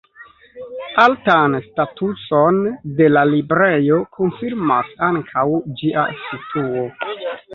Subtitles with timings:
[1.01, 2.57] Altan statuson
[3.01, 5.47] de la librejo konfirmas ankaŭ
[5.83, 6.87] ĝia situo.